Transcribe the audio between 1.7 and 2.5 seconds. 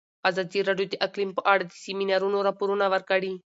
سیمینارونو